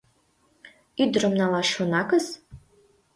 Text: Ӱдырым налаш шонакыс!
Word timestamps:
Ӱдырым 1.03 1.33
налаш 1.39 1.67
шонакыс! 1.75 2.25